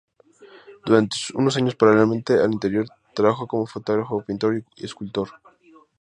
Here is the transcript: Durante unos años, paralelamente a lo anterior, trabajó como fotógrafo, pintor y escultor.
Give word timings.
Durante 0.83 1.15
unos 1.35 1.57
años, 1.57 1.75
paralelamente 1.75 2.33
a 2.33 2.37
lo 2.37 2.45
anterior, 2.45 2.87
trabajó 3.13 3.45
como 3.45 3.67
fotógrafo, 3.67 4.23
pintor 4.25 4.63
y 4.75 4.83
escultor. 4.83 5.29